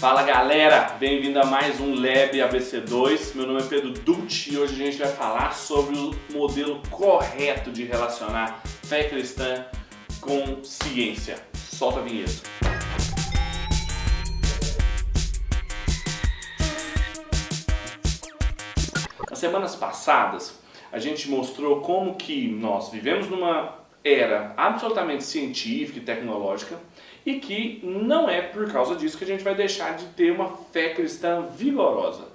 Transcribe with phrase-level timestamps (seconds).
[0.00, 3.34] Fala galera, bem-vindo a mais um Lab ABC2.
[3.34, 7.70] Meu nome é Pedro Dutti e hoje a gente vai falar sobre o modelo correto
[7.70, 9.66] de relacionar fé cristã
[10.18, 11.36] com ciência.
[11.54, 12.32] Solta a vinheta.
[19.28, 20.58] Nas semanas passadas,
[20.90, 26.78] a gente mostrou como que nós vivemos numa era absolutamente científica e tecnológica
[27.24, 30.56] e que não é por causa disso que a gente vai deixar de ter uma
[30.72, 32.28] fé cristã vigorosa.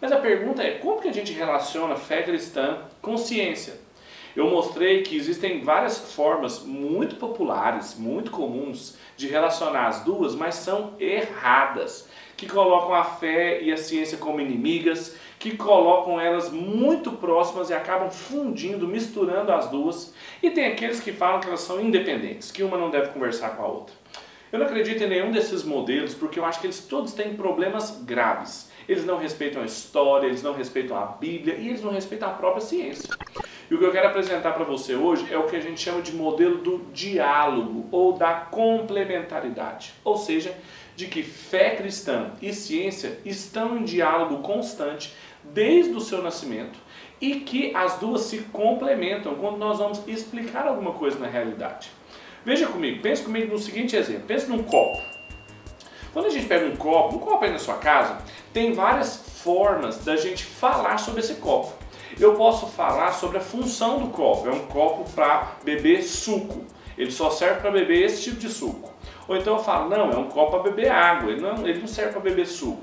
[0.00, 3.74] Mas a pergunta é como que a gente relaciona fé cristã com ciência?
[4.36, 10.54] Eu mostrei que existem várias formas muito populares, muito comuns de relacionar as duas, mas
[10.54, 17.12] são erradas, que colocam a fé e a ciência como inimigas, que colocam elas muito
[17.12, 20.14] próximas e acabam fundindo, misturando as duas.
[20.42, 23.62] E tem aqueles que falam que elas são independentes, que uma não deve conversar com
[23.62, 23.94] a outra.
[24.52, 28.02] Eu não acredito em nenhum desses modelos porque eu acho que eles todos têm problemas
[28.04, 28.69] graves.
[28.88, 32.32] Eles não respeitam a história, eles não respeitam a Bíblia e eles não respeitam a
[32.32, 33.08] própria ciência.
[33.70, 36.02] E o que eu quero apresentar para você hoje é o que a gente chama
[36.02, 39.92] de modelo do diálogo ou da complementaridade.
[40.02, 40.56] Ou seja,
[40.96, 45.14] de que fé cristã e ciência estão em diálogo constante
[45.44, 46.78] desde o seu nascimento
[47.20, 51.90] e que as duas se complementam quando nós vamos explicar alguma coisa na realidade.
[52.44, 54.24] Veja comigo, pense comigo no seguinte exemplo.
[54.26, 55.09] Pense num copo.
[56.12, 58.18] Quando a gente pega um copo, um copo aí na sua casa,
[58.52, 61.72] tem várias formas da gente falar sobre esse copo.
[62.18, 64.48] Eu posso falar sobre a função do copo.
[64.48, 66.64] É um copo para beber suco.
[66.98, 68.92] Ele só serve para beber esse tipo de suco.
[69.28, 71.30] Ou então eu falo, não, é um copo para beber água.
[71.30, 72.82] Ele não, ele não serve para beber suco.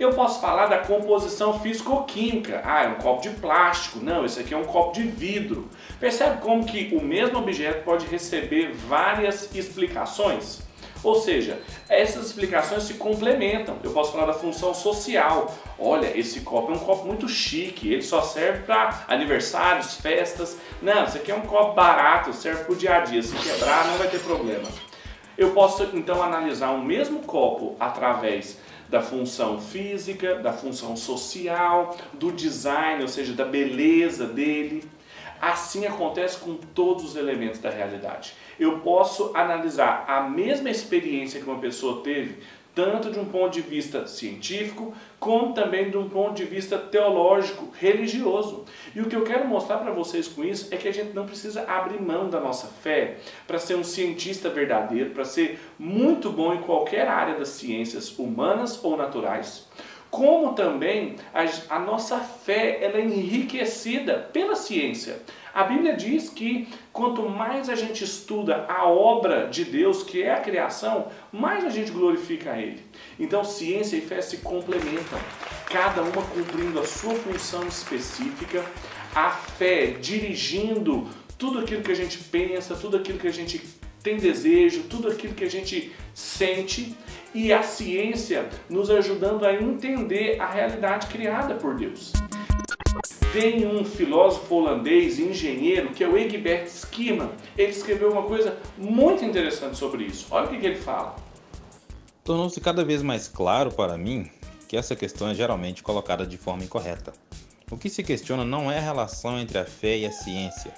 [0.00, 2.62] Eu posso falar da composição físico-química.
[2.64, 3.98] Ah, é um copo de plástico.
[3.98, 5.68] Não, esse aqui é um copo de vidro.
[6.00, 10.67] Percebe como que o mesmo objeto pode receber várias explicações?
[11.02, 13.76] Ou seja, essas explicações se complementam.
[13.82, 15.54] Eu posso falar da função social.
[15.78, 20.58] Olha, esse copo é um copo muito chique, ele só serve para aniversários, festas.
[20.82, 23.22] Não, esse aqui é um copo barato, serve para o dia a dia.
[23.22, 24.68] Se quebrar, não vai ter problema.
[25.36, 28.58] Eu posso então analisar o mesmo copo através
[28.88, 34.82] da função física, da função social, do design, ou seja, da beleza dele.
[35.40, 38.34] Assim acontece com todos os elementos da realidade.
[38.58, 42.38] Eu posso analisar a mesma experiência que uma pessoa teve
[42.78, 47.72] tanto de um ponto de vista científico, como também de um ponto de vista teológico,
[47.76, 48.64] religioso.
[48.94, 51.26] E o que eu quero mostrar para vocês com isso é que a gente não
[51.26, 53.16] precisa abrir mão da nossa fé
[53.48, 58.78] para ser um cientista verdadeiro, para ser muito bom em qualquer área das ciências humanas
[58.84, 59.66] ou naturais
[60.10, 65.20] como também a, a, nossa fé ela é enriquecida pela ciência.
[65.54, 70.32] A Bíblia diz que quanto mais a gente estuda a obra de Deus, que é
[70.32, 72.82] a criação, mais a gente glorifica a Ele.
[73.18, 75.18] Então, ciência e fé se complementam,
[75.66, 78.64] cada uma cumprindo a sua função específica,
[79.14, 83.60] a fé dirigindo tudo aquilo que a gente pensa, tudo aquilo que a gente
[84.02, 86.96] tem desejo, tudo aquilo que a gente sente
[87.34, 92.12] e a ciência nos ajudando a entender a realidade criada por Deus.
[93.32, 97.32] Tem um filósofo holandês engenheiro que é o Egbert Schima.
[97.56, 100.26] Ele escreveu uma coisa muito interessante sobre isso.
[100.30, 101.16] Olha o que ele fala.
[102.24, 104.30] Tornou-se cada vez mais claro para mim
[104.66, 107.12] que essa questão é geralmente colocada de forma incorreta.
[107.70, 110.72] O que se questiona não é a relação entre a fé e a ciência,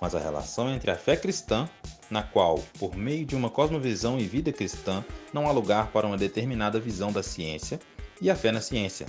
[0.00, 1.68] mas a relação entre a fé cristã
[2.12, 5.02] na qual, por meio de uma cosmovisão e vida cristã,
[5.32, 7.80] não há lugar para uma determinada visão da ciência,
[8.20, 9.06] e a fé na ciência.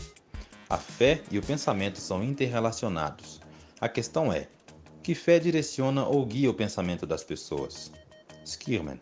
[0.70, 3.42] A fé e o pensamento são interrelacionados.
[3.82, 4.48] A questão é:
[5.04, 7.92] que fé direciona ou guia o pensamento das pessoas?
[8.46, 8.98] Skirman.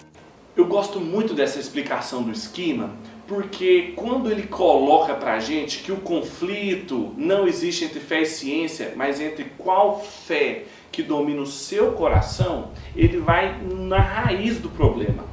[0.55, 2.95] Eu gosto muito dessa explicação do Esquima,
[3.31, 8.25] porque quando ele coloca para a gente que o conflito não existe entre fé e
[8.25, 14.67] ciência, mas entre qual fé que domina o seu coração, ele vai na raiz do
[14.67, 15.23] problema.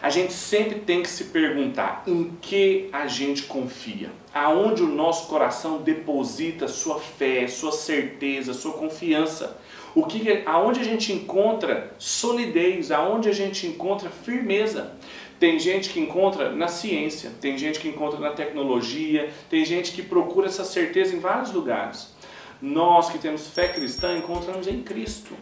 [0.00, 5.28] A gente sempre tem que se perguntar em que a gente confia, aonde o nosso
[5.28, 9.60] coração deposita sua fé, sua certeza, sua confiança.
[9.94, 14.94] O que, aonde a gente encontra solidez, aonde a gente encontra firmeza.
[15.42, 20.00] Tem gente que encontra na ciência, tem gente que encontra na tecnologia, tem gente que
[20.00, 22.14] procura essa certeza em vários lugares.
[22.60, 25.34] Nós que temos fé cristã encontramos em Cristo.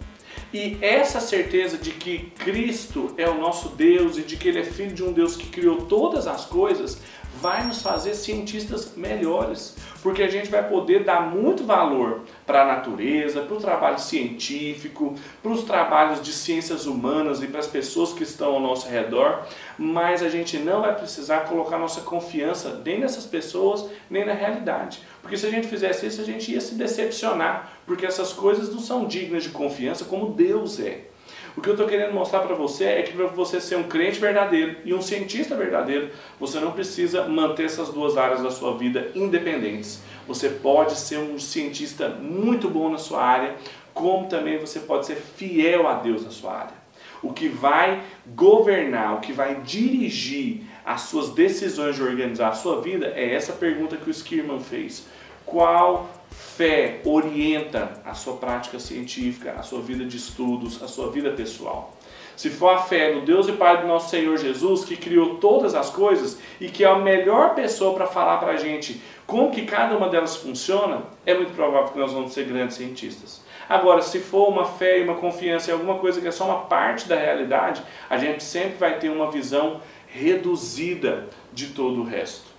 [0.55, 4.65] E essa certeza de que Cristo é o nosso Deus e de que Ele é
[4.65, 7.03] filho de um Deus que criou todas as coisas,
[7.41, 12.67] vai nos fazer cientistas melhores, porque a gente vai poder dar muito valor para a
[12.67, 18.13] natureza, para o trabalho científico, para os trabalhos de ciências humanas e para as pessoas
[18.13, 19.47] que estão ao nosso redor,
[19.79, 25.03] mas a gente não vai precisar colocar nossa confiança nem nessas pessoas, nem na realidade.
[25.23, 28.81] Porque se a gente fizesse isso, a gente ia se decepcionar, porque essas coisas não
[28.81, 31.10] são dignas de confiança como Deus é.
[31.57, 34.21] O que eu estou querendo mostrar para você é que para você ser um crente
[34.21, 39.11] verdadeiro e um cientista verdadeiro, você não precisa manter essas duas áreas da sua vida
[39.15, 40.01] independentes.
[40.29, 43.57] Você pode ser um cientista muito bom na sua área,
[43.93, 46.81] como também você pode ser fiel a Deus na sua área.
[47.23, 52.81] O que vai governar, o que vai dirigir as suas decisões de organizar a sua
[52.81, 55.07] vida é essa pergunta que o Skirman fez.
[55.45, 56.09] Qual
[56.41, 61.97] fé orienta a sua prática científica, a sua vida de estudos, a sua vida pessoal.
[62.35, 65.75] Se for a fé no Deus e Pai do nosso Senhor Jesus, que criou todas
[65.75, 69.67] as coisas e que é a melhor pessoa para falar para a gente como que
[69.67, 73.43] cada uma delas funciona, é muito provável que nós vamos ser grandes cientistas.
[73.69, 76.63] Agora, se for uma fé e uma confiança em alguma coisa que é só uma
[76.63, 82.50] parte da realidade, a gente sempre vai ter uma visão reduzida de todo o resto.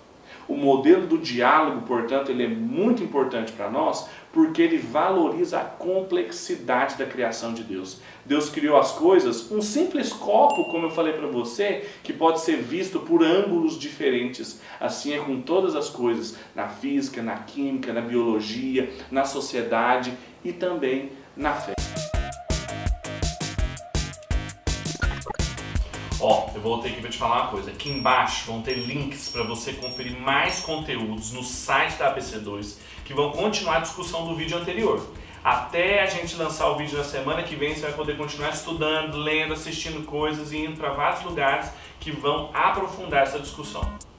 [0.48, 5.66] O modelo do diálogo, portanto, ele é muito importante para nós porque ele valoriza a
[5.66, 8.00] complexidade da criação de Deus.
[8.26, 12.58] Deus criou as coisas, um simples copo, como eu falei para você, que pode ser
[12.58, 14.62] visto por ângulos diferentes.
[14.80, 20.54] Assim é com todas as coisas, na física, na química, na biologia, na sociedade e
[20.54, 21.74] também na fé.
[26.62, 27.72] Eu voltei aqui para te falar uma coisa.
[27.72, 33.16] Aqui embaixo vão ter links para você conferir mais conteúdos no site da ABC2 que
[33.16, 35.04] vão continuar a discussão do vídeo anterior.
[35.44, 39.18] Até a gente lançar o vídeo na semana que vem, você vai poder continuar estudando,
[39.18, 44.11] lendo, assistindo coisas e indo para vários lugares que vão aprofundar essa discussão.